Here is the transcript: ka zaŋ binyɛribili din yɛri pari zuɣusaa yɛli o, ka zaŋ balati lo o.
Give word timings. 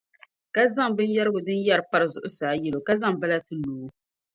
ka 0.53 0.61
zaŋ 0.75 0.89
binyɛribili 0.97 1.45
din 1.47 1.63
yɛri 1.67 1.83
pari 1.91 2.05
zuɣusaa 2.13 2.53
yɛli 2.63 2.77
o, 2.79 2.85
ka 2.87 2.93
zaŋ 3.01 3.13
balati 3.19 3.53
lo 3.63 3.73
o. 3.83 3.87